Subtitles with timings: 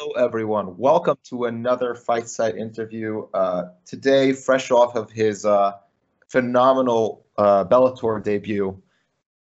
[0.00, 0.78] Hello, everyone.
[0.78, 3.26] Welcome to another Fight Site interview.
[3.34, 5.72] Uh, today, fresh off of his uh,
[6.26, 8.80] phenomenal uh, Bellator debut,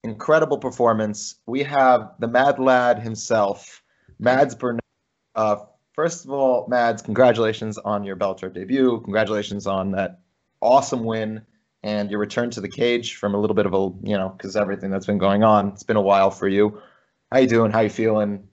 [0.05, 3.83] incredible performance, we have the Mad Lad himself,
[4.19, 4.81] Mads Burnell.
[5.35, 5.57] Uh,
[5.95, 9.01] first of all, Mads, congratulations on your Bellator debut.
[9.05, 10.21] Congratulations on that
[10.61, 11.41] awesome win
[11.83, 14.55] and your return to the cage from a little bit of a, you know, because
[14.55, 15.69] everything that's been going on.
[15.69, 16.79] It's been a while for you.
[17.31, 17.71] How you doing?
[17.71, 18.49] How you feeling?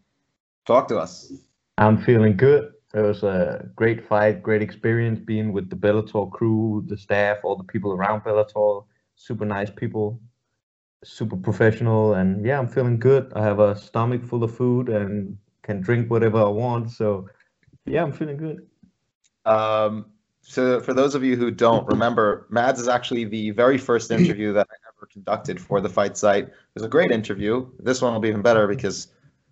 [0.65, 1.33] Talk to us.
[1.79, 2.73] I'm feeling good.
[2.93, 7.55] It was a great fight, great experience being with the Bellator crew, the staff, all
[7.55, 8.83] the people around Bellator.
[9.15, 10.19] Super nice people,
[11.05, 13.31] super professional, and yeah, I'm feeling good.
[13.33, 16.91] I have a stomach full of food and can drink whatever I want.
[16.91, 17.29] So
[17.85, 18.67] yeah, I'm feeling good.
[19.45, 20.07] Um,
[20.41, 24.51] so for those of you who don't remember, Mads is actually the very first interview
[24.51, 26.45] that I ever conducted for the fight site.
[26.45, 27.69] It was a great interview.
[27.79, 29.07] This one will be even better because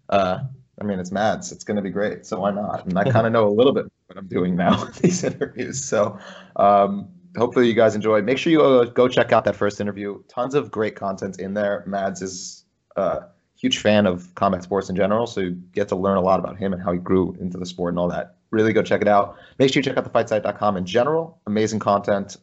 [0.09, 0.39] uh,
[0.79, 1.51] I mean, it's Mads.
[1.51, 2.25] It's going to be great.
[2.25, 2.85] So why not?
[2.85, 5.83] And I kind of know a little bit what I'm doing now with these interviews.
[5.83, 6.19] So
[6.55, 8.21] um, hopefully you guys enjoy.
[8.21, 10.21] Make sure you uh, go check out that first interview.
[10.27, 11.83] Tons of great content in there.
[11.87, 13.23] Mads is a
[13.55, 15.25] huge fan of combat sports in general.
[15.25, 17.65] So you get to learn a lot about him and how he grew into the
[17.65, 18.35] sport and all that.
[18.51, 19.35] Really go check it out.
[19.57, 21.41] Make sure you check out thefightsite.com in general.
[21.47, 22.37] Amazing content,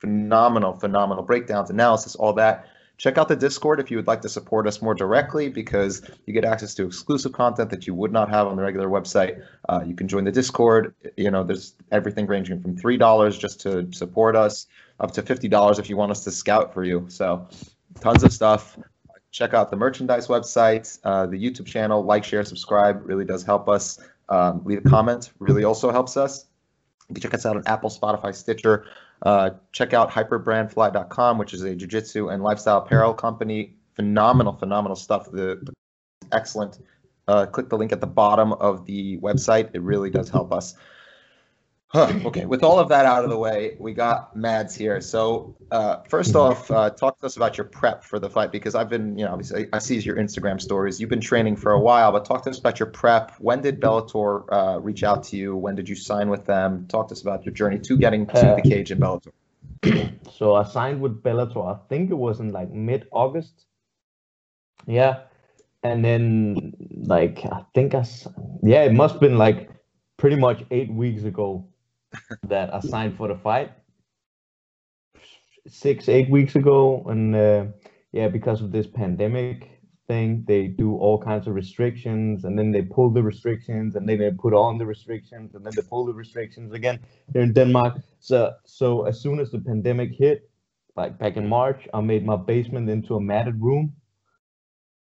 [0.00, 2.66] phenomenal, phenomenal breakdowns, analysis, all that
[2.98, 6.34] check out the Discord if you would like to support us more directly because you
[6.34, 9.42] get access to exclusive content that you would not have on the regular website.
[9.68, 10.94] Uh, you can join the Discord.
[11.16, 14.66] You know, there's everything ranging from three dollars just to support us,
[15.00, 17.06] up to fifty dollars if you want us to scout for you.
[17.08, 17.48] So,
[18.00, 18.76] tons of stuff.
[19.30, 22.02] Check out the merchandise website, uh, the YouTube channel.
[22.02, 23.06] Like, share, subscribe.
[23.06, 23.98] Really does help us.
[24.28, 25.30] Um, leave a comment.
[25.38, 26.46] Really also helps us.
[27.08, 28.86] You can check us out on Apple, Spotify, Stitcher.
[29.22, 33.76] Uh, check out hyperbrandfly.com, which is a jiu-jitsu and lifestyle apparel company.
[33.94, 35.30] Phenomenal, phenomenal stuff.
[35.30, 35.72] The, the
[36.32, 36.78] excellent.
[37.26, 39.70] Uh, click the link at the bottom of the website.
[39.74, 40.74] It really does help us.
[41.90, 42.12] Huh.
[42.26, 45.00] Okay, with all of that out of the way, we got Mads here.
[45.00, 48.74] So uh, first off, uh, talk to us about your prep for the fight because
[48.74, 51.00] I've been, you know, obviously I see your Instagram stories.
[51.00, 53.32] You've been training for a while, but talk to us about your prep.
[53.38, 55.56] When did Bellator uh, reach out to you?
[55.56, 56.86] When did you sign with them?
[56.88, 59.32] Talk to us about your journey to getting to the uh, cage in Bellator.
[60.30, 61.74] So I signed with Bellator.
[61.74, 63.64] I think it was in like mid-August.
[64.86, 65.20] Yeah,
[65.82, 66.74] and then
[67.06, 68.04] like I think I,
[68.62, 69.70] yeah, it must have been like
[70.18, 71.67] pretty much eight weeks ago
[72.42, 73.72] that I signed for the fight
[75.68, 77.04] six, eight weeks ago.
[77.08, 77.64] And uh,
[78.12, 82.82] yeah, because of this pandemic thing, they do all kinds of restrictions and then they
[82.82, 86.14] pull the restrictions and then they put on the restrictions and then they pull the
[86.14, 86.98] restrictions again
[87.32, 87.98] here in Denmark.
[88.20, 90.50] So, so as soon as the pandemic hit,
[90.96, 93.92] like back in March, I made my basement into a matted room,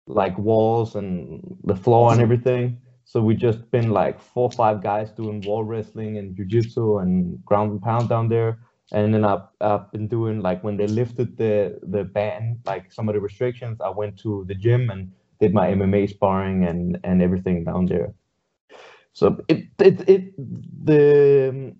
[0.07, 2.79] like walls and the floor and everything.
[3.05, 7.73] So we just been like four five guys doing wall wrestling and jujitsu and ground
[7.73, 8.59] and pound down there.
[8.93, 13.09] And then I've, I've been doing like when they lifted the the ban, like some
[13.09, 17.23] of the restrictions, I went to the gym and did my MMA sparring and and
[17.23, 18.15] everything down there.
[19.13, 20.35] So it it it
[20.85, 21.75] the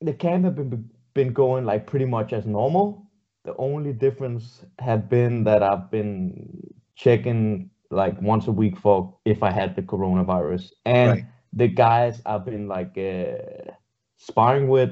[0.00, 3.06] the camp have been been going like pretty much as normal.
[3.44, 9.42] The only difference have been that I've been checking like once a week for if
[9.42, 10.70] I had the coronavirus.
[10.84, 11.24] And right.
[11.52, 13.72] the guys I've been like uh,
[14.16, 14.90] sparring with,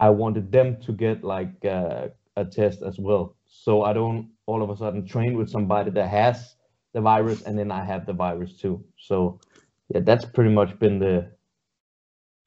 [0.00, 3.36] I wanted them to get like uh, a test as well.
[3.46, 6.54] So I don't all of a sudden train with somebody that has
[6.94, 8.82] the virus and then I have the virus too.
[8.96, 9.40] So
[9.88, 11.30] yeah, that's pretty much been the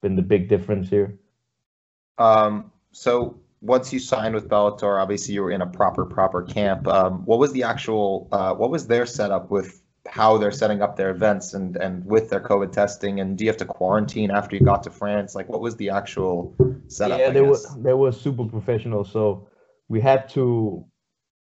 [0.00, 1.18] been the big difference here.
[2.18, 6.88] Um, so once you signed with Bellator, obviously you were in a proper proper camp.
[6.88, 10.96] Um, what was the actual uh, what was their setup with how they're setting up
[10.96, 14.56] their events and and with their COVID testing and do you have to quarantine after
[14.56, 15.34] you got to France?
[15.34, 16.54] Like what was the actual
[16.88, 17.18] setup?
[17.18, 19.04] Yeah, they were they were super professional.
[19.04, 19.48] So
[19.88, 20.84] we had to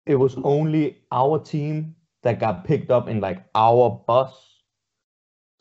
[0.06, 4.32] it was only our team that got picked up in like our bus.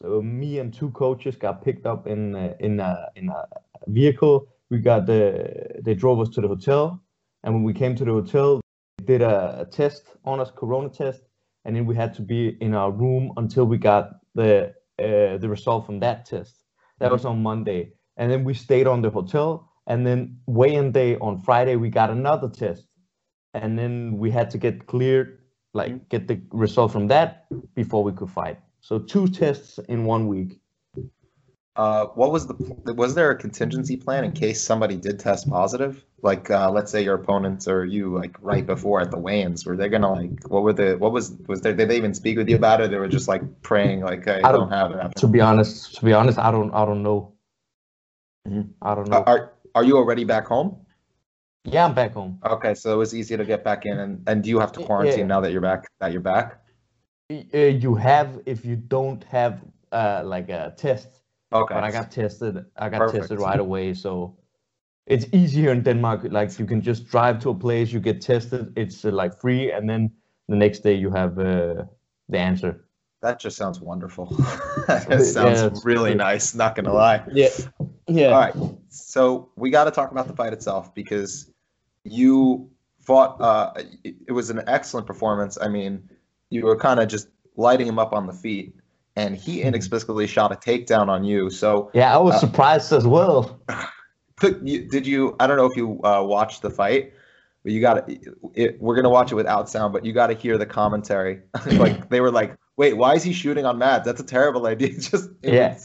[0.01, 3.45] So me and two coaches got picked up in uh, in a, in a
[3.87, 4.47] vehicle.
[4.69, 7.01] We got the they drove us to the hotel,
[7.43, 8.61] and when we came to the hotel,
[8.97, 11.21] they did a, a test on us, corona test,
[11.65, 15.49] and then we had to be in our room until we got the uh, the
[15.49, 16.63] result from that test.
[16.99, 19.69] That was on Monday, and then we stayed on the hotel.
[19.87, 22.87] And then weigh-in day on Friday, we got another test,
[23.53, 25.39] and then we had to get cleared,
[25.73, 27.45] like get the result from that
[27.75, 28.57] before we could fight.
[28.79, 30.59] So two tests in one week.
[31.75, 32.53] Uh, what was the
[32.93, 36.05] was there a contingency plan in case somebody did test positive?
[36.21, 39.75] Like, uh, let's say your opponents or you, like right before at the weigh-ins, were
[39.75, 40.47] they gonna like?
[40.47, 40.95] What were the?
[40.97, 41.73] What was was there?
[41.73, 42.91] Did they even speak with you about it?
[42.91, 45.95] They were just like praying, like, "Hey, I don't, don't- have it." To be honest,
[45.95, 47.33] to be honest, I don't I don't know.
[48.47, 48.69] Mhm.
[48.81, 49.17] I don't know.
[49.17, 50.77] Uh, Are are you already back home?
[51.65, 52.39] yeah, I'm back home.
[52.45, 54.79] Okay, so it was easy to get back in, and and do you have to
[54.79, 54.85] Yeah.
[54.87, 55.89] quarantine now that you're back?
[55.99, 56.61] That you're back?
[57.29, 59.61] Uh, you have if you don't have
[59.91, 61.21] uh like a test.
[61.53, 61.73] Okay.
[61.73, 62.65] But I got tested.
[62.77, 63.23] I got Perfect.
[63.23, 64.37] tested right away, so
[65.07, 66.27] it's easier in Denmark.
[66.29, 68.73] Like you can just drive to a place, you get tested.
[68.75, 70.11] It's uh, like free, and then
[70.47, 71.83] the next day you have uh,
[72.29, 72.85] the answer.
[73.21, 74.25] That just sounds wonderful.
[74.87, 76.53] that sounds it's really nice.
[76.53, 77.23] Not gonna lie.
[77.31, 77.49] Yeah,
[78.07, 78.27] yeah.
[78.27, 78.55] All right.
[78.89, 81.51] So we got to talk about the fight itself because
[82.03, 82.69] you
[82.99, 83.39] fought.
[83.39, 85.57] Uh, it, it was an excellent performance.
[85.59, 86.09] I mean,
[86.49, 88.75] you were kind of just lighting him up on the feet,
[89.15, 91.49] and he inexplicably shot a takedown on you.
[91.49, 93.59] So Yeah, I was Uh, surprised as well.
[94.41, 95.35] did you?
[95.39, 97.13] I don't know if you uh, watched the fight.
[97.63, 98.79] But you got it.
[98.79, 101.41] We're gonna watch it without sound, but you got to hear the commentary.
[101.65, 104.05] like they were like, "Wait, why is he shooting on Mads?
[104.05, 105.75] That's a terrible idea." It's just it Yeah.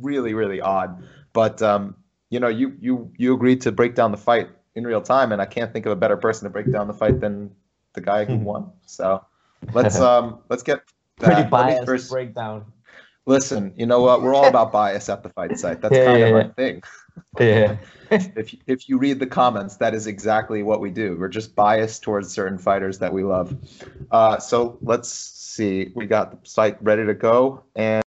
[0.00, 1.00] really, really odd.
[1.32, 1.94] But um,
[2.30, 5.40] you know, you you you agreed to break down the fight in real time, and
[5.40, 7.52] I can't think of a better person to break down the fight than
[7.92, 8.42] the guy who Mhm.
[8.42, 8.72] won.
[8.86, 9.24] So
[9.74, 10.80] let's um let's get
[11.20, 11.40] Pretty that.
[11.42, 12.64] Let biased first- breakdown.
[13.28, 14.22] Listen, you know what?
[14.22, 15.82] We're all about bias at the fight site.
[15.82, 16.36] That's Yeah, kind yeah, of yeah.
[16.36, 16.82] our thing.
[17.40, 17.76] Yeah.
[18.10, 21.16] If if you read the comments, that is exactly what we do.
[21.18, 23.56] We're just biased towards certain fighters that we love.
[24.12, 25.92] Uh, so let's see.
[25.96, 28.04] We got the site ready to go, and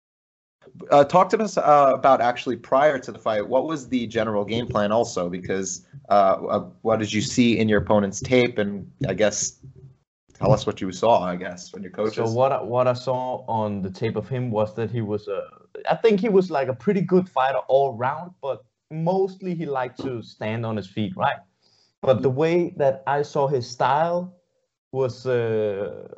[0.90, 3.48] uh, talk to us uh, about actually prior to the fight.
[3.48, 5.30] What was the general game plan, also?
[5.30, 9.58] Because uh, uh, what did you see in your opponent's tape, and I guess
[10.38, 11.22] tell us what you saw.
[11.22, 12.16] I guess when your coaches.
[12.16, 15.28] So what I, what I saw on the tape of him was that he was
[15.28, 15.42] a
[15.88, 20.00] I think he was like a pretty good fighter all round, but mostly he liked
[20.00, 21.36] to stand on his feet, right?
[22.02, 24.34] But the way that I saw his style
[24.92, 26.08] was uh,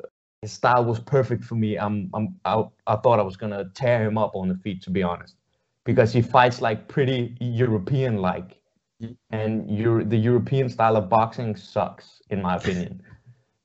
[0.41, 1.77] his style was perfect for me.
[1.77, 4.89] I'm I'm I, I thought I was gonna tear him up on the feet to
[4.89, 5.35] be honest,
[5.85, 8.57] because he fights like pretty European like,
[9.01, 9.17] Mhm.
[9.31, 13.01] and Euro, the European style of boxing sucks in my opinion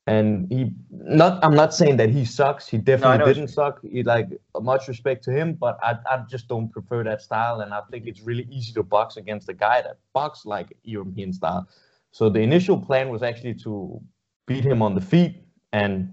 [0.07, 2.69] and he not i'm not saying that he sucks.
[2.69, 3.81] He definitely what didn't suck.
[3.83, 4.29] He like
[4.61, 7.61] much respect to him but I, I just don't prefer that style.
[7.61, 11.33] And i think it's really easy to box against a guy that box like european
[11.33, 11.69] style.
[12.13, 14.01] So the initial plan was actually to
[14.47, 15.43] beat him on the feet
[15.73, 16.13] and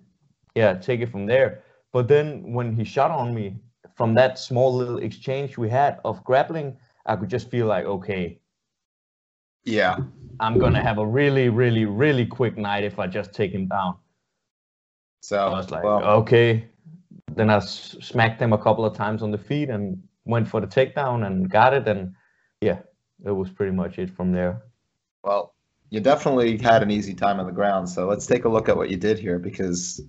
[0.56, 1.64] yeah take it from there.
[1.92, 3.58] But then when he shot on me
[3.96, 6.76] from that small little exchange we had of grappling
[7.06, 8.40] i could just feel like okay
[9.66, 9.98] yeah.
[10.40, 13.96] i'm gonna have a really really really quick night if i just take him down
[15.22, 16.68] So I was like, well, okay.
[17.36, 20.60] Then I s- smacked him a couple of times on the feet and went for
[20.60, 21.88] the takedown and got it.
[21.88, 22.14] And
[22.60, 22.80] yeah,
[23.26, 24.62] it was pretty much it from there.
[25.24, 25.54] Well,
[25.92, 27.88] you definitely had an easy time on the ground.
[27.88, 30.02] So let's take a look at what you did here because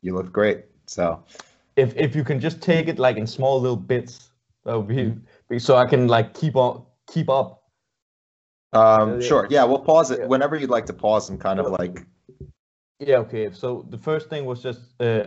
[0.00, 0.64] you looked great.
[0.86, 1.22] So
[1.76, 4.30] If if you can just take it like in small little bits,
[4.64, 7.63] that would be- so I can like keep on keep up.
[8.74, 10.26] Um, sure, yeah, we'll pause it Yeah.
[10.26, 12.06] whenever you'd like to pause and kind of like
[13.00, 13.50] Yeah, okay.
[13.52, 15.24] So the first thing was just uh,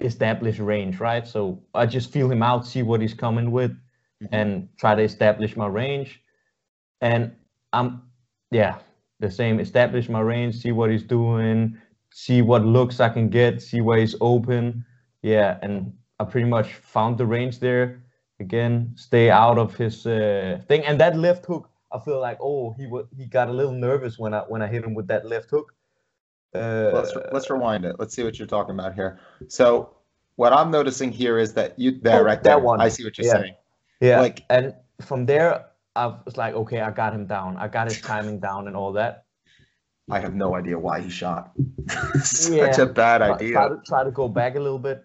[0.00, 1.26] establish range, right?
[1.26, 3.72] So I just feel him out, see what he's coming with,
[4.22, 4.28] Mhm.
[4.32, 6.22] and try to establish my range.
[7.00, 7.32] And
[7.72, 8.02] I'm,
[8.50, 8.78] yeah,
[9.20, 9.60] the same.
[9.60, 11.76] Establish my range, see what he's doing,
[12.12, 14.84] see what looks I can get, see where he's open.
[15.22, 18.02] Yeah, and I pretty much found the range there.
[18.40, 20.84] Again, stay out of his uh, thing.
[20.86, 24.18] And that left hook, I feel like, oh, he wa- he got a little nervous
[24.18, 25.72] when I when I hit him with that left hook.
[26.54, 27.96] Uh, let's let's rewind it.
[27.98, 29.18] Let's see what you're talking about here.
[29.48, 29.90] So
[30.36, 32.58] what I'm noticing here is that you there Oh, right that there.
[32.58, 32.80] one.
[32.80, 33.32] I see what you're Yeah.
[33.32, 33.54] saying.
[34.00, 37.56] Yeah, Like- and from there, I was like, okay, I got him down.
[37.56, 39.24] I got his timing down and all that.
[40.10, 41.52] I have no idea why he shot.
[42.22, 42.80] Such Yeah.
[42.80, 43.52] a bad Try- idea.
[43.52, 45.02] Try to try to go back a little bit.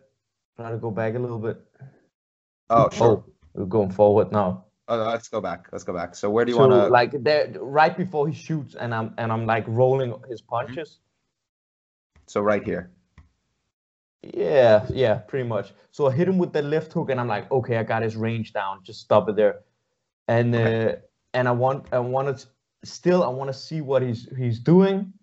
[0.58, 1.58] Try to go back a little bit.
[2.70, 3.08] oh, sure.
[3.08, 4.66] Oh, we're going forward now.
[4.92, 5.70] Oh, let's go back.
[5.72, 6.16] Let's go back.
[6.16, 6.90] So where do you so want to?
[6.90, 11.00] like there, right before he shoots, and I'm and I'm like rolling his punches.
[12.28, 12.92] so right here.
[14.24, 15.74] Yeah, yeah, pretty much.
[15.92, 18.16] So I hit him with the left hook, and I'm like, okay, I got his
[18.16, 18.84] range down.
[18.84, 19.62] Just stop it there.
[20.28, 20.76] And Okay.
[20.90, 20.96] uh,
[21.34, 22.48] and I want I want to
[22.86, 25.14] still I want to see what he's he's doing.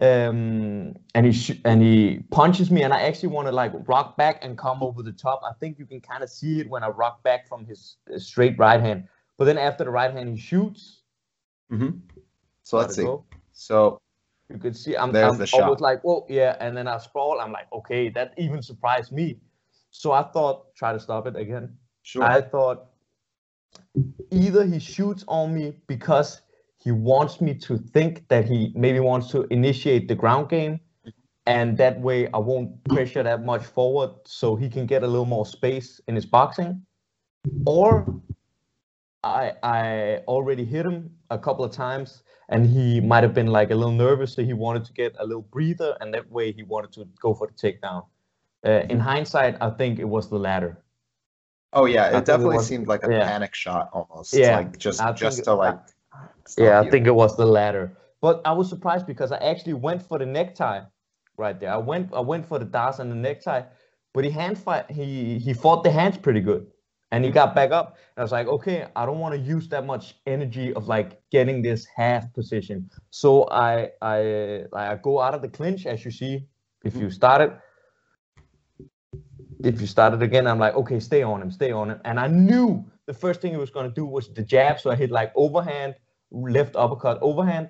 [0.00, 4.16] Um, and he sh- and he punches me, and I actually want to like rock
[4.16, 5.40] back and come over the top.
[5.44, 8.18] I think you can kind of see it when I rock back from his uh,
[8.18, 9.08] straight right hand.
[9.38, 11.02] But then after the right hand, he shoots.
[11.70, 11.90] hmm
[12.62, 13.02] So Let let's see.
[13.02, 13.24] go.
[13.52, 13.98] So
[14.48, 15.62] You could see I'm, I'm the shot.
[15.64, 17.40] almost like, oh yeah, and then I sprawl.
[17.40, 19.40] I'm like, okay, that even surprised me.
[19.90, 21.76] So I thought, try to stop it again.
[22.02, 22.22] sure.
[22.22, 22.86] I thought
[24.30, 26.40] either he shoots on me because
[26.78, 30.80] he wants me to think that he maybe wants to initiate the ground game,
[31.46, 35.26] and that way I won't pressure that much forward, so he can get a little
[35.26, 36.84] more space in his boxing,
[37.66, 38.06] or
[39.24, 43.70] I I already hit him a couple of times and he might have been like
[43.70, 46.62] a little nervous, so he wanted to get a little breather, and that way he
[46.62, 48.06] wanted to go for the takedown.
[48.66, 50.82] Uh, in hindsight, I think it was the latter.
[51.74, 53.24] Oh yeah, I think it it definitely was- seemed like a yeah.
[53.24, 54.32] panic shot almost.
[54.34, 55.74] Yeah, like just just to like.
[55.74, 55.90] stop
[56.56, 57.96] Yeah, I think it was the latter.
[58.20, 60.82] But I was surprised because I actually went for the necktie
[61.36, 61.72] right there.
[61.72, 63.62] I went I went for the D'Arce and the necktie,
[64.14, 66.66] but he hand fight he he fought the hands pretty good.
[67.10, 67.96] And he got back up.
[67.96, 71.22] And I was like, okay, I don't want to use that much energy of like
[71.30, 72.90] getting this half position.
[73.10, 76.48] So I I I go out of the clinch as you see.
[76.84, 77.58] If you started,
[79.64, 82.00] if you started again, I'm like, okay, stay on him, stay on him.
[82.04, 84.78] And I knew the first thing he was gonna do was the jab.
[84.78, 85.94] So I hit like overhand,
[86.30, 87.68] left uppercut, overhand.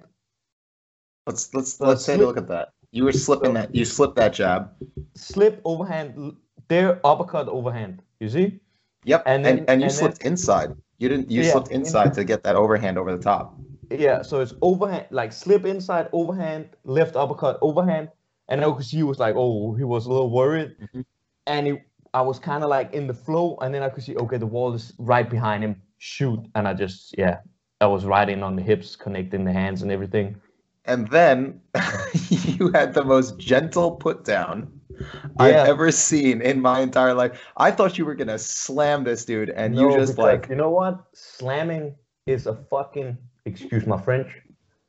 [1.27, 2.71] Let's let's let's take a look at that.
[2.91, 3.75] You were slipping that.
[3.75, 4.71] You slipped that jab.
[5.15, 6.37] slip overhand
[6.69, 8.61] there uppercut overhand you see
[9.05, 9.23] Yep.
[9.27, 10.71] And And then- and, you and then- slipped inside.
[10.99, 11.31] You didn't.
[11.31, 13.55] You Yeah, slipped in- inside to get that overhand over the top.
[13.91, 18.09] yeah so it's overhand like slip inside overhand left uppercut overhand
[18.49, 21.05] and I could see was like oh he was a little worried Mhm.
[21.47, 21.73] and he,
[22.13, 24.47] I was kind of like in the flow and then I could see okay the
[24.57, 27.37] wall is right behind him shoot and I just yeah
[27.81, 30.37] I was riding on the hips connecting the hands and everything
[30.85, 31.61] And then
[32.29, 35.63] you had the most gentle put down Yeah.
[35.63, 37.41] I've ever seen in my entire life.
[37.57, 41.05] I thought you were gonna slam this dude, and you just like you know what
[41.15, 41.95] slamming
[42.27, 44.31] is a fucking excuse my French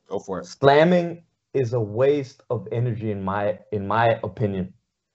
[0.08, 0.46] go for it.
[0.46, 1.22] slamming
[1.54, 4.72] is a waste of energy in my in my opinion.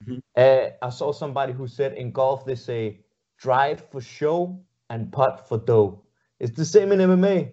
[0.08, 0.22] Mhm.
[0.38, 3.02] Uh, I saw somebody who said in golf they say
[3.38, 4.58] drive for show
[4.90, 6.02] and putt for dough.
[6.40, 7.52] It's the same in MMA.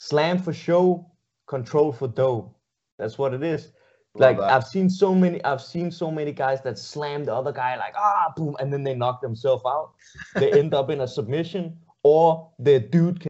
[0.00, 1.06] Slam for show,
[1.46, 2.56] control for dough.
[2.98, 3.72] That's what it is.
[4.14, 4.50] Love Like that.
[4.50, 7.92] I've seen so many, I've seen so many guys that slam the other guy like
[7.98, 9.92] ah boom, and then they knock themselves out.
[10.36, 13.28] They end up in a submission, or the dude can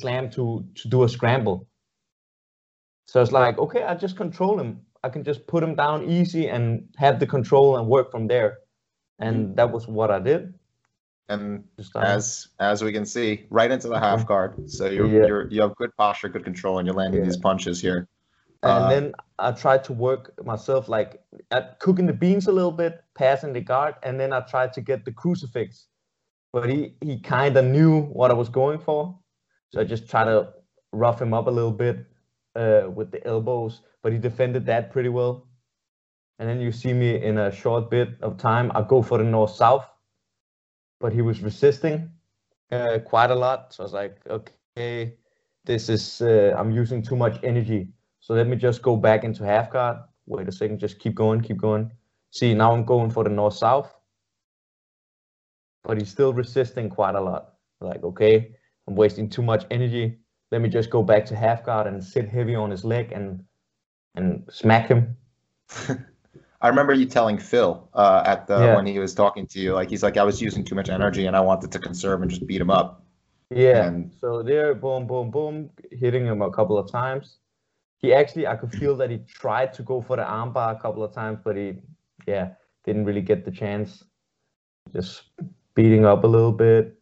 [0.00, 1.68] slam to to do a scramble.
[3.06, 4.80] So it's like, okay, I just control him.
[5.04, 8.58] I can just put him down easy and have the control and work from there.
[9.20, 10.53] And that was what I did.
[11.28, 11.64] And
[11.96, 14.68] as as we can see, right into the half guard.
[14.70, 15.26] So you're, Yeah.
[15.26, 17.26] you're you have good posture, good control, and you're landing Yeah.
[17.26, 18.08] these punches here.
[18.62, 22.72] and uh, then I tried to work myself like at cooking the beans a little
[22.72, 25.86] bit, passing the guard, and then I tried to get the crucifix.
[26.52, 29.18] But he he kind of knew what I was going for,
[29.70, 30.52] so I just tried to
[30.92, 32.06] rough him up a little bit
[32.54, 33.80] uh, with the elbows.
[34.02, 35.48] But he defended that pretty well.
[36.38, 38.70] And then you see me in a short bit of time.
[38.74, 39.86] I go for the north south,
[41.04, 42.10] but he was resisting
[42.72, 43.74] uh, quite a lot.
[43.74, 45.12] So I was like, okay,
[45.66, 47.88] this is uh, I'm using too much energy.
[48.20, 49.98] So let me just go back into half guard.
[50.24, 51.92] Wait a second, just keep going, keep going.
[52.30, 53.94] See, now I'm going for the north south,
[55.82, 57.52] but he's still resisting quite a lot.
[57.82, 58.56] Like, okay,
[58.88, 60.16] I'm wasting too much energy.
[60.50, 63.44] Let me just go back to half guard and sit heavy on his leg and
[64.14, 65.18] and smack him.
[66.64, 68.74] I remember you telling Phil uh, at the Yeah.
[68.76, 71.26] when he was talking to you, like he's like, I was using too much energy
[71.26, 73.04] and I wanted to conserve and just beat him up.
[73.50, 73.84] Yeah.
[73.88, 77.36] And- So there, boom, boom, boom, hitting him a couple of times.
[77.98, 81.04] He actually, I could feel that he tried to go for the armbar a couple
[81.04, 81.74] of times, but he,
[82.26, 82.46] yeah,
[82.86, 84.02] didn't really get the chance.
[84.90, 85.24] Just
[85.74, 86.98] beating up a little bit.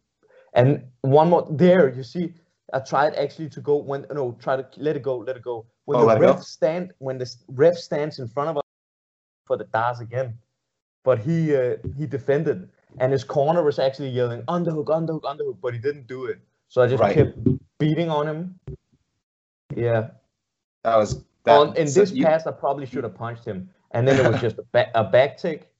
[0.53, 2.33] And one more there, you see,
[2.73, 5.67] I tried actually to go when no, try to let it go, let it go.
[5.85, 6.27] When Oh, the it go?
[6.33, 8.62] ref stand, when the ref stands in front of us
[9.45, 10.37] for the D'Arce again,
[11.03, 12.69] but he uh, he defended,
[12.99, 16.39] and his corner was actually yelling underhook, underhook, underhook, but he didn't do it.
[16.69, 17.15] So I just Right.
[17.15, 17.37] kept
[17.77, 18.59] beating on him.
[19.75, 20.09] Yeah.
[20.83, 21.57] That was that.
[21.59, 24.29] on, in so this you- pass, I probably should have punched him, and then it
[24.31, 25.71] was just a, back, a back tick,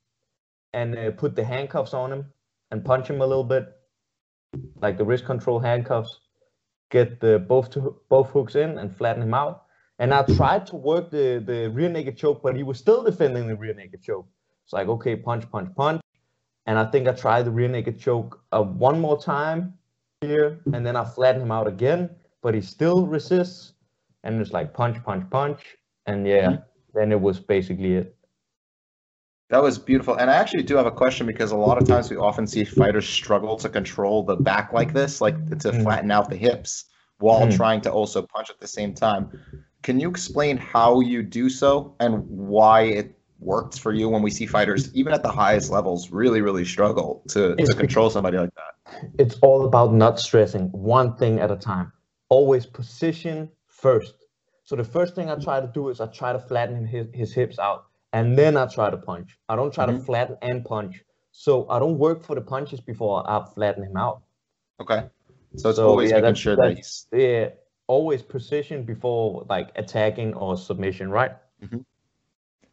[0.73, 2.31] and uh, put the handcuffs on him
[2.71, 3.75] and punch him a little bit,
[4.81, 6.19] like the wrist control handcuffs.
[6.89, 9.63] Get the both to, both hooks in and flatten him out.
[9.99, 13.47] And I tried to work the the rear naked choke, but he was still defending
[13.47, 14.27] the rear naked choke.
[14.63, 16.01] It's like okay, punch, punch, punch,
[16.65, 19.77] and I think I tried the rear naked choke uh, one more time
[20.21, 22.09] here, and then I flatten him out again,
[22.41, 23.73] but he still resists,
[24.23, 26.57] and it's like punch, punch, punch, and yeah,
[26.93, 28.15] then it was basically it.
[29.49, 30.15] That was beautiful.
[30.15, 32.63] And I actually do have a question because a lot of times we often see
[32.65, 35.83] fighters struggle to control the back like this, like to Mm.
[35.83, 36.85] flatten out the hips
[37.19, 37.55] while Mm.
[37.55, 39.29] trying to also punch at the same time.
[39.83, 44.31] Can you explain how you do so and why it worked for you when we
[44.31, 48.37] see fighters, even at the highest levels, really, really struggle to, It's to control somebody
[48.37, 49.11] like that?
[49.19, 51.91] It's all about not stressing one thing at a time.
[52.29, 54.15] Always position first.
[54.63, 57.33] So the first thing I try to do is I try to flatten his, his
[57.33, 59.37] hips out and then I try to punch.
[59.49, 60.05] I don't try to Mhm.
[60.05, 61.03] flatten and punch.
[61.31, 64.21] So I don't work for the punches before I flatten him out.
[64.79, 65.09] Okay.
[65.57, 67.49] So it's So, always yeah, making sure that he's Yeah,
[67.87, 71.31] always position before like attacking or submission, right?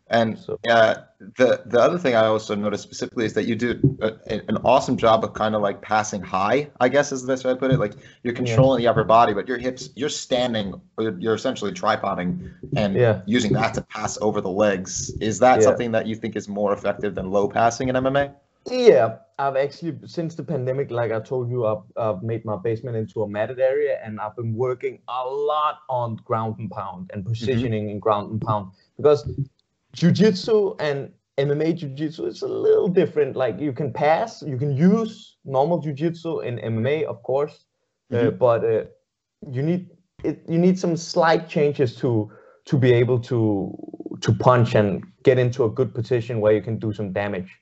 [0.09, 0.95] and So uh,
[1.37, 4.13] the the other thing I also noticed specifically is that you do a,
[4.49, 6.71] an awesome job of kind of like passing high.
[6.81, 7.79] I guess is the best way to put it.
[7.79, 12.97] Like you're controlling the upper body, but your hips, you're standing, you're essentially tripoding and
[12.97, 13.23] Yeah.
[13.25, 15.17] using that to pass over the legs.
[15.21, 15.65] Is that Yeah.
[15.65, 18.35] something that you think is more effective than low passing in MMA?
[18.71, 22.97] Yeah, I've actually since the pandemic, like I told you, I've, I've made my basement
[22.97, 27.25] into a matted area, and I've been working a lot on ground and pound and
[27.25, 29.29] positioning in ground and pound because
[29.97, 33.35] jujitsu and MMA jujitsu is a little different.
[33.35, 37.65] Like you can pass, you can use normal jujitsu in MMA, of course,
[38.13, 38.39] uh, Mhm.
[38.39, 38.85] but uh,
[39.51, 39.91] you need
[40.23, 40.43] it.
[40.49, 42.31] You need some slight changes to
[42.67, 43.75] to be able to
[44.21, 47.60] to punch and get into a good position where you can do some damage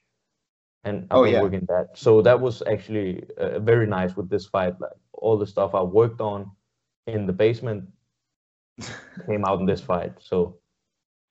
[0.84, 1.42] and I've Oh, been yeah.
[1.42, 1.88] working that.
[1.94, 4.74] So that was actually uh, very nice with this fight.
[4.80, 6.50] Like all the stuff I worked on
[7.06, 7.88] in the basement
[9.26, 10.12] came out in this fight.
[10.20, 10.58] So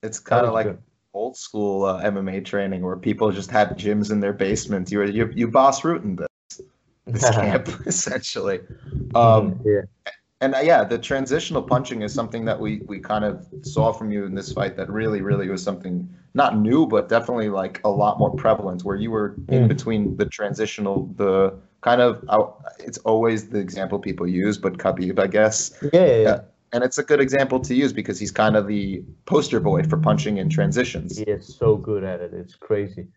[0.03, 0.79] It's kind of like good.
[1.13, 4.91] old school uh, MMA training where people just had gyms in their basement.
[4.91, 6.61] You were you, you boss rooting this
[7.05, 8.59] this camp essentially.
[9.15, 9.81] Um, yeah,
[10.41, 14.11] and uh, yeah, the transitional punching is something that we we kind of saw from
[14.11, 17.89] you in this fight that really really was something not new but definitely like a
[17.89, 19.67] lot more prevalent where you were in Mm.
[19.67, 22.23] between the transitional the kind of
[22.79, 26.39] it's always the example people use but Khabib I guess yeah, yeah, yeah.
[26.73, 29.97] and it's a good example to use because he's kind of the poster boy for
[29.97, 31.17] punching in transitions.
[31.17, 32.33] He is so good at it.
[32.33, 33.07] It's crazy.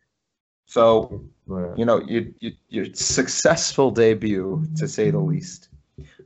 [0.66, 5.68] So Uh, you know, you, you your successful debut, to say the least.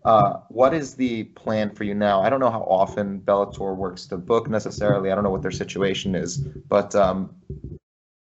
[0.04, 2.20] Uh, what is the plan for you now?
[2.20, 5.10] I don't know how often Bellator works the book necessarily.
[5.10, 7.34] I don't know what their situation is, but um,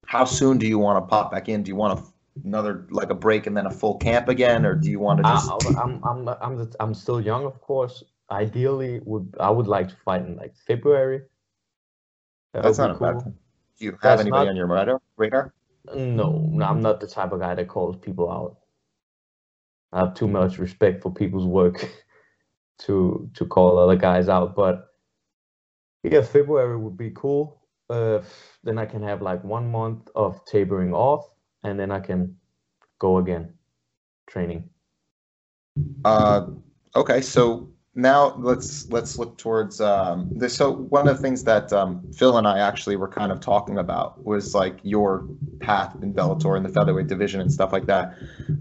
[0.05, 1.63] how soon do you want to pop back in?
[1.63, 2.03] Do you want a,
[2.45, 5.23] another like a break and then a full camp again, or do you want to
[5.23, 5.49] just?
[5.51, 8.03] I, I'm I'm I'm I'm still young, of course.
[8.31, 11.23] Ideally, would I would like to fight in like February.
[12.53, 13.35] That that's not be a bad thing.
[13.77, 15.01] Do you have That's anybody not- on your radar?
[15.17, 15.53] Radar?
[15.93, 18.57] No, no, I'm not the type of guy that calls people out.
[19.95, 21.89] I have too much respect for people's work
[22.79, 24.55] to to call other guys out.
[24.55, 24.87] But
[26.03, 27.61] yeah, February would be cool.
[27.89, 28.21] Uh,
[28.63, 31.29] then I can have like one month of tapering off,
[31.63, 32.35] and then I can
[32.99, 33.53] go again
[34.27, 34.69] training.
[36.03, 36.47] Uh,
[36.95, 40.53] okay, so now let's let's look towards um, this.
[40.55, 43.77] So one of the things that um, Phil and I actually were kind of talking
[43.77, 45.25] about was like your
[45.61, 48.17] path in Bellator in the featherweight division and stuff like that.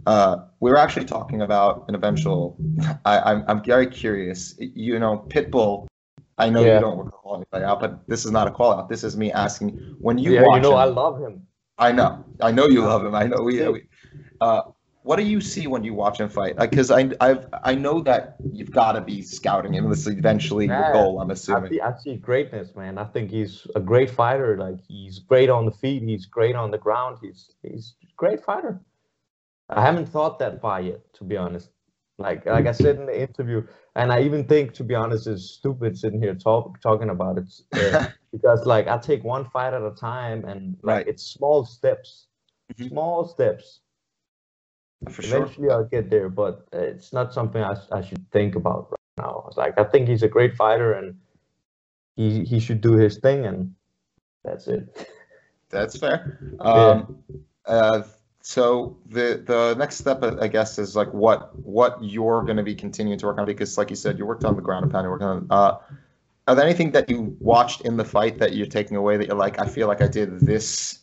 [0.07, 2.57] Uh, we were actually talking about an eventual.
[3.05, 4.55] I, I'm I'm very curious.
[4.59, 5.89] You know, Pitbull.
[6.39, 6.75] I know Yeah.
[6.77, 8.89] you don't call anybody out, but this is not a call out.
[8.89, 9.71] This is me asking
[10.01, 10.41] when you watch.
[10.41, 11.47] yeah, watch you know him, I love him.
[11.79, 12.25] I know.
[12.41, 13.15] I know you love him.
[13.15, 13.69] I know we.
[13.69, 13.83] we
[14.41, 14.63] uh,
[15.05, 16.57] what do you see when you watch him fight?
[16.59, 19.89] Because I, I've, I know that you've got to be scouting him.
[19.91, 21.21] This is eventually your goal.
[21.21, 21.69] I'm I assuming.
[21.69, 22.99] see, I see greatness, man.
[22.99, 24.57] I think he's a great fighter.
[24.57, 26.03] Like he's great on the feet.
[26.03, 27.19] He's great on the ground.
[27.23, 28.81] He's he's a great fighter.
[29.69, 31.71] I haven't thought that far yet, to be honest.
[32.19, 35.51] Like like I said in the interview, and I even think, to be honest, it's
[35.51, 37.99] stupid sitting here talk, talking about it uh,
[38.33, 41.09] because like I take one fight at a time, and like Right.
[41.09, 42.29] it's small steps,
[42.73, 42.89] Mhm.
[42.91, 43.81] small steps.
[45.11, 45.43] For sure.
[45.43, 49.45] Eventually, I'll get there, but it's not something I, I should think about right now.
[49.49, 51.17] It's like I think he's a great fighter, and
[52.17, 53.75] he he should do his thing, and
[54.45, 55.09] that's it.
[55.71, 56.39] That's fair.
[56.61, 57.19] Um,
[57.67, 58.03] uh,
[58.41, 62.75] so the the next step, I guess, is like what what you're going to be
[62.77, 65.05] continuing to work on because, like you said, you worked on the ground and pound.
[65.05, 65.47] You're working on.
[65.51, 65.79] Uh,
[66.47, 69.37] are there anything that you watched in the fight that you're taking away that you're
[69.37, 71.01] like, I feel like I did this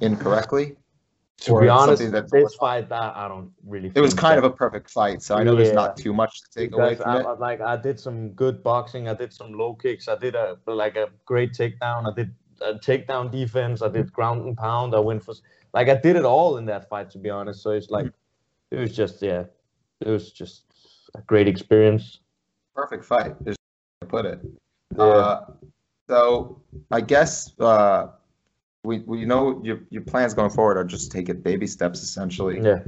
[0.00, 0.76] incorrectly?
[1.40, 3.92] To be honest, that's- this fight, I, I don't really.
[3.94, 6.40] It was kind that- of a perfect fight, so I know there's not too much
[6.42, 7.40] to take away from I, it.
[7.40, 9.08] Like I did some good boxing.
[9.08, 10.08] I did some low kicks.
[10.08, 12.10] I did a like a great takedown.
[12.10, 13.82] I did a takedown defense.
[13.82, 14.94] I did ground and pound.
[14.94, 15.34] I went for
[15.74, 17.10] like I did it all in that fight.
[17.10, 18.76] To be honest, so it's like Mm-hmm.
[18.76, 19.44] it was just yeah,
[20.00, 20.64] it was just
[21.14, 22.20] a great experience.
[22.74, 23.34] perfect fight.
[23.46, 23.52] No
[24.02, 24.40] to put it.
[24.96, 25.02] Yeah.
[25.04, 25.46] Uh,
[26.08, 28.08] so I guess uh,
[28.84, 32.60] we we know your your plans going forward are just take it baby steps essentially.
[32.62, 32.78] Yeah.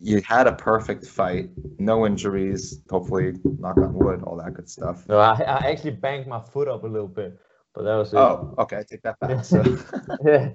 [0.00, 5.06] You had a perfect fight, no injuries, hopefully knock on wood, all that good stuff.
[5.08, 7.38] No, I, I actually banged my foot up a little bit,
[7.74, 8.16] but that was it.
[8.16, 9.44] Oh, okay, I take that back.
[9.44, 9.62] So,
[10.24, 10.50] yeah.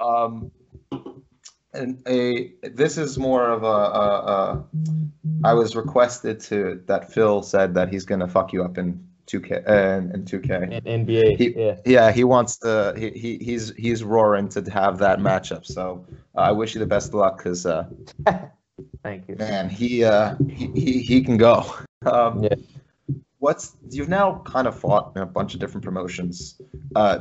[0.00, 0.50] um,
[1.72, 4.64] and a this is more of a, a, a.
[5.44, 9.68] I was requested to that Phil said that he's gonna fuck you up in 2K
[9.68, 10.72] uh, in 2K.
[10.84, 11.36] In NBA.
[11.36, 11.76] He- yeah.
[11.84, 12.94] Yeah, he wants to.
[12.96, 15.64] He, he he's he's roaring to have that matchup.
[15.66, 17.88] So uh, I wish you the best of luck because uh,
[19.02, 19.36] Thank you.
[19.36, 21.64] man, he uh he he, he can go.
[22.06, 22.54] Um, Yeah.
[23.40, 26.60] What's you've now kind of fought in a bunch of different promotions.
[26.94, 27.20] Uh,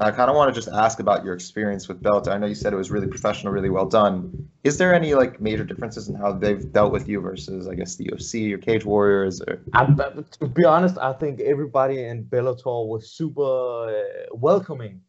[0.00, 2.28] I kind of want to just ask about your experience with Bellator.
[2.28, 4.48] I know you said it was really professional, really well done.
[4.64, 7.96] Is there any like major differences in how they've dealt with you versus, I guess,
[7.96, 9.42] the UFC or Cage Warriors?
[9.42, 15.02] Or I, to be honest, I think everybody in Bellator was super uh, welcoming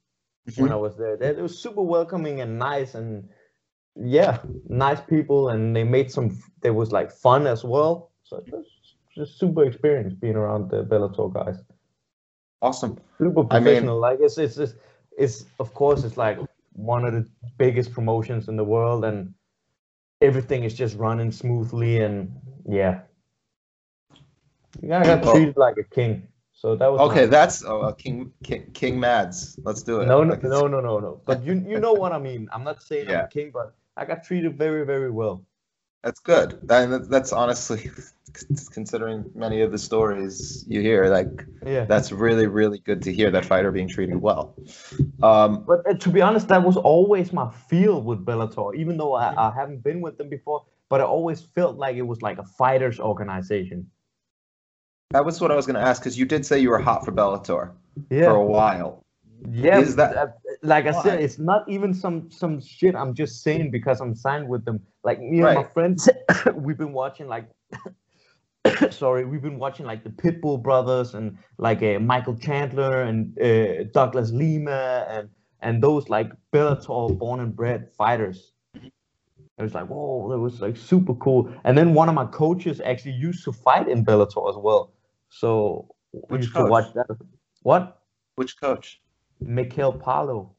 [0.57, 1.15] when I was there.
[1.15, 3.29] They, they were super welcoming and nice, and
[3.95, 6.37] yeah, nice people, and they made some.
[6.61, 8.11] There was like fun as well.
[8.23, 8.65] So it was
[9.15, 11.57] just super experience being around the Bellator guys.
[12.61, 12.97] Awesome.
[13.17, 13.99] Super I mean- professional.
[13.99, 14.73] like it's it's it's,
[15.17, 16.39] it's of course it's like
[16.73, 19.33] one of the biggest promotions in the world, and
[20.21, 22.31] everything is just running smoothly, and
[22.67, 23.01] yeah,
[24.81, 26.27] you gotta get Well- treated like a king.
[26.53, 27.29] So that was Okay, nice.
[27.31, 29.57] that's oh, uh, King King King Mads.
[29.63, 30.05] Let's do it.
[30.05, 31.21] No, no, no, no, no, no.
[31.25, 32.47] But you you know what I mean.
[32.53, 35.43] I'm not saying I'm a king, but I got treated very, very well.
[36.03, 36.59] That's good.
[36.63, 37.89] That, that's honestly,
[38.71, 41.85] considering many of the stories you hear, like Yeah.
[41.85, 44.55] that's really, really good to hear that fighter being treated well.
[45.23, 49.13] Um, But uh, to be honest, that was always my feel with Bellator, even though
[49.13, 50.63] I, I haven't been with them before.
[50.89, 53.89] But I always felt like it was like a fighters organization.
[55.11, 57.05] that was what I was going to ask because you did say you were hot
[57.05, 57.71] for Bellator
[58.09, 59.03] for a while.
[59.49, 59.79] yeah.
[59.79, 60.27] is that- uh,
[60.63, 62.93] like I said, it's not even some some shit.
[62.95, 64.77] I'm just saying because I'm signed with them.
[65.03, 66.07] Like me and my friends,
[66.55, 67.45] we've been watching like.
[68.91, 73.83] sorry, we've been watching like the Pitbull brothers and like uh, Michael Chandler and uh,
[73.93, 75.29] Douglas Lima and
[75.61, 78.53] and those like Bellator born and bred fighters.
[79.57, 81.53] It was like, whoa, that was like super cool.
[81.63, 84.93] And then one of my coaches actually used to fight in Bellator as well.
[85.29, 86.65] So we Which used coach?
[86.65, 87.07] to watch that.
[87.61, 88.01] What?
[88.35, 89.01] Which coach?
[89.43, 90.49] Mikkel Parlo.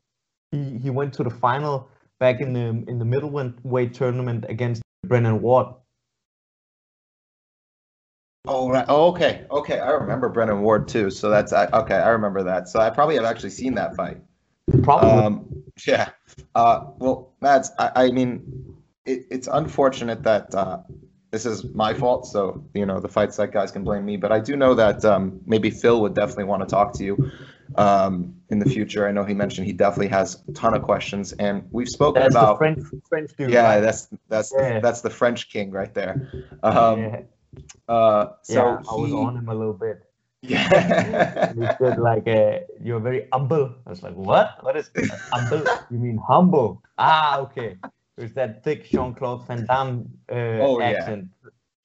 [0.53, 1.89] He he went to the final
[2.19, 5.75] back in the in the middleweight tournament against Brennan Ward.
[8.47, 8.85] Oh, right.
[8.89, 9.45] Oh, okay.
[9.51, 9.79] Okay.
[9.79, 11.11] I remember Brennan Ward too.
[11.11, 11.95] So that's I, okay.
[11.95, 12.69] I remember that.
[12.69, 14.19] So I probably have actually seen that fight.
[14.83, 15.11] Probably.
[15.11, 16.11] Um, yeah.
[16.55, 18.75] Uh, well, Mads, I, I mean,
[19.07, 20.79] it, it's unfortunate that uh,
[21.31, 22.27] this is my fault.
[22.27, 24.17] So, you know, the fight site guys can blame me.
[24.17, 27.31] But I do know that um, maybe Phil would definitely want to talk to you
[27.77, 29.07] um, in the future.
[29.07, 31.33] I know he mentioned he definitely has a ton of questions.
[31.33, 32.59] And we've spoken That's the about.
[32.59, 33.51] French French dude.
[33.51, 33.81] yeah, right?
[33.81, 34.81] that's that's Yeah.
[34.81, 36.29] that's the French king right there.
[36.65, 37.21] Um, yeah,
[37.89, 40.03] uh, so yeah, I was on him a little bit.
[40.43, 41.53] Yeah.
[41.55, 44.59] He said like, uh, "You're very humble." I was like, "What?
[44.65, 44.91] What is
[45.33, 45.65] humble?
[45.91, 47.79] You mean humble?" Ah, okay.
[48.17, 51.29] It was that thick Jean Claude Van Damme uh, Oh, accent.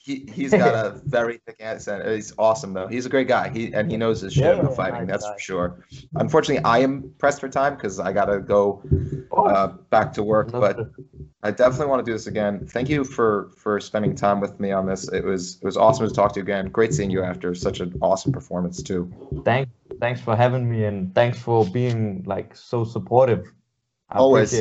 [0.07, 2.07] He he's got a very thick accent.
[2.07, 2.87] He's awesome though.
[2.87, 3.49] He's a great guy.
[3.49, 5.01] He and he knows his shit Yeah, about fighting.
[5.01, 5.33] nice that's guy.
[5.33, 5.85] for sure.
[6.15, 8.81] Unfortunately, I am pressed for time because I gotta go
[9.35, 10.51] uh, back to work.
[10.51, 10.79] But
[11.43, 12.65] I definitely want to do this again.
[12.65, 15.09] Thank you for for spending time with me on this.
[15.09, 16.69] It was it was awesome to talk to you again.
[16.69, 19.11] Great seeing you after such an awesome performance too.
[19.43, 23.51] Thanks, thanks for having me, and thanks for being like so supportive.
[24.09, 24.53] I Always.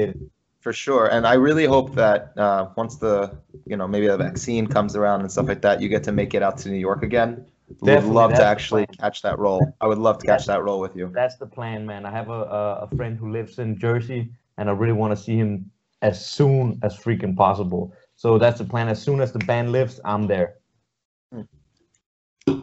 [0.66, 4.66] For sure, and I really hope that uh, once the you know maybe the vaccine
[4.66, 7.04] comes around and stuff like that, you get to make it out to New York
[7.04, 7.46] again.
[7.82, 9.76] We would love to actually catch that role.
[9.80, 11.12] I would love to catch that role with you.
[11.14, 12.04] That's the plan, man.
[12.04, 12.42] I have a,
[12.82, 15.70] a, friend who lives in Jersey, and I really want to see him
[16.02, 17.94] as soon as freaking possible.
[18.16, 18.88] So that's the plan.
[18.88, 20.54] As soon as the ban lifts, I'm there.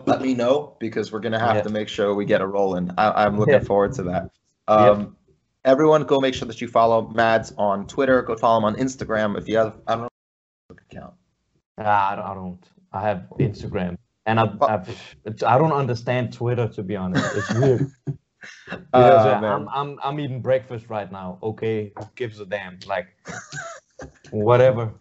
[0.06, 1.62] let me know because we're gonna have Yeah.
[1.62, 2.92] to make sure we get a roll in.
[2.98, 3.72] I, I'm looking Yeah.
[3.72, 4.32] forward to that.
[4.68, 5.16] Um,
[5.66, 8.22] Everyone, go make sure that you follow Mads on Twitter.
[8.22, 9.76] Go follow him on Instagram if you have.
[9.88, 10.10] I don't know
[10.92, 11.14] account.
[11.78, 12.60] Ah, I don't,
[12.92, 14.68] I have Instagram, and I, Oh.
[14.68, 17.36] I've, I don't understand Twitter to be honest.
[17.36, 17.92] It's weird.
[18.70, 19.46] Uh, Because, uh.
[19.46, 21.40] I'm, I'm, I'm eating breakfast right now.
[21.42, 22.78] Okay, who gives a damn?
[22.86, 23.08] Like,
[24.32, 24.94] whatever.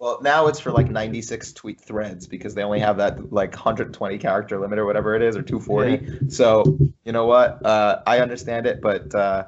[0.00, 4.18] Well, now it's for like 96 tweet threads because they only have that like 120
[4.18, 6.28] character limit or whatever it is, or 240.
[6.28, 6.64] So
[7.04, 7.64] you know what?
[7.64, 9.44] Uh, I understand it, but uh,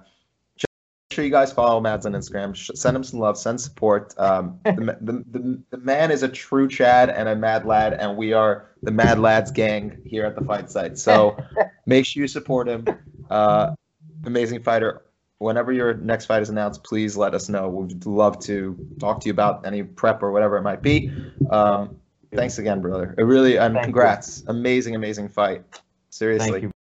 [1.15, 2.57] sure you guys follow Mads on Instagram.
[2.77, 4.15] Send him some love, send support.
[4.19, 8.17] Um, the, the, the, the man is a true Chad and a mad lad, and
[8.17, 10.99] we are the Mad Lads gang here at the fight site.
[10.99, 11.37] So
[11.87, 12.87] make sure you support him.
[13.31, 13.75] Uh,
[14.25, 15.03] amazing fighter.
[15.39, 17.69] Whenever your next fight is announced, please let us know.
[17.69, 21.11] We'd love to talk to you about any prep or whatever it might be.
[21.51, 21.97] Um,
[22.33, 23.15] thanks again, brother.
[23.19, 23.93] It really and Thank you.
[23.93, 24.45] congrats.
[24.47, 25.65] Amazing, amazing fight.
[26.11, 26.51] Seriously.
[26.51, 26.73] Thank you.